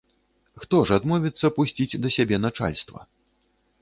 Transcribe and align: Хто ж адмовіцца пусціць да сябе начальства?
Хто 0.61 0.77
ж 0.89 0.97
адмовіцца 1.01 1.51
пусціць 1.57 1.99
да 2.07 2.13
сябе 2.17 2.35
начальства? 2.49 2.99